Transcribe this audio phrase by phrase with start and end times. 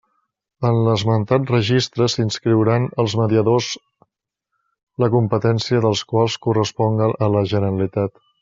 [0.67, 3.69] En l'esmentat registre s'inscriuran els mediadors
[5.05, 8.23] la competència dels quals corresponga a la Generalitat.